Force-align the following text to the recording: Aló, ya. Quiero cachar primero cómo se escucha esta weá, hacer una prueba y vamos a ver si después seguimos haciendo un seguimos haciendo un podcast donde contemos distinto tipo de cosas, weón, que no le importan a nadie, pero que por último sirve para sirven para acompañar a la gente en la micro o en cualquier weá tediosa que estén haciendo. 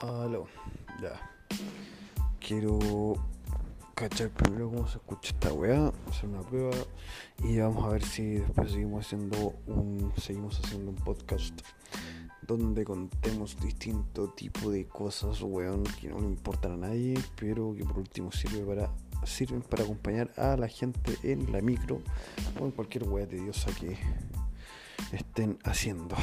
Aló, 0.00 0.46
ya. 1.00 1.20
Quiero 2.40 3.14
cachar 3.94 4.30
primero 4.30 4.68
cómo 4.68 4.88
se 4.88 4.98
escucha 4.98 5.32
esta 5.32 5.52
weá, 5.52 5.92
hacer 6.08 6.28
una 6.28 6.42
prueba 6.42 6.76
y 7.38 7.58
vamos 7.58 7.84
a 7.84 7.88
ver 7.90 8.02
si 8.02 8.34
después 8.34 8.72
seguimos 8.72 9.06
haciendo 9.06 9.54
un 9.66 10.12
seguimos 10.16 10.58
haciendo 10.58 10.90
un 10.90 10.96
podcast 10.96 11.60
donde 12.42 12.84
contemos 12.84 13.56
distinto 13.60 14.28
tipo 14.30 14.70
de 14.70 14.86
cosas, 14.86 15.40
weón, 15.40 15.84
que 16.00 16.08
no 16.08 16.18
le 16.18 16.26
importan 16.26 16.72
a 16.72 16.88
nadie, 16.88 17.14
pero 17.36 17.72
que 17.74 17.84
por 17.84 17.98
último 17.98 18.32
sirve 18.32 18.64
para 18.64 18.90
sirven 19.24 19.62
para 19.62 19.84
acompañar 19.84 20.30
a 20.36 20.56
la 20.56 20.68
gente 20.68 21.16
en 21.22 21.52
la 21.52 21.62
micro 21.62 22.02
o 22.60 22.64
en 22.64 22.72
cualquier 22.72 23.08
weá 23.08 23.26
tediosa 23.26 23.70
que 23.76 23.96
estén 25.12 25.58
haciendo. 25.62 26.16